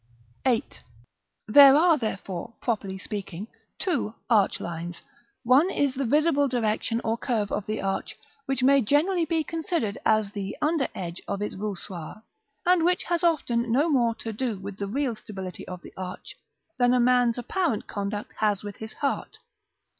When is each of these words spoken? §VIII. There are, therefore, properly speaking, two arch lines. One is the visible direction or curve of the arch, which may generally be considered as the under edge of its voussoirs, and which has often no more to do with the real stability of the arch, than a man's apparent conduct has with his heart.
§VIII. 0.51 0.63
There 1.47 1.75
are, 1.75 1.95
therefore, 1.95 2.55
properly 2.59 2.97
speaking, 2.97 3.47
two 3.77 4.15
arch 4.31 4.59
lines. 4.59 5.03
One 5.43 5.69
is 5.69 5.93
the 5.93 6.05
visible 6.07 6.47
direction 6.47 7.01
or 7.03 7.19
curve 7.19 7.51
of 7.51 7.67
the 7.67 7.83
arch, 7.83 8.17
which 8.47 8.63
may 8.63 8.81
generally 8.81 9.25
be 9.25 9.43
considered 9.43 9.99
as 10.03 10.31
the 10.31 10.57
under 10.59 10.87
edge 10.95 11.21
of 11.27 11.43
its 11.43 11.53
voussoirs, 11.53 12.23
and 12.65 12.83
which 12.83 13.03
has 13.09 13.23
often 13.23 13.71
no 13.71 13.89
more 13.91 14.15
to 14.15 14.33
do 14.33 14.57
with 14.57 14.77
the 14.77 14.87
real 14.87 15.15
stability 15.15 15.67
of 15.67 15.83
the 15.83 15.93
arch, 15.95 16.35
than 16.79 16.95
a 16.95 16.99
man's 16.99 17.37
apparent 17.37 17.85
conduct 17.85 18.31
has 18.39 18.63
with 18.63 18.77
his 18.77 18.93
heart. 18.93 19.37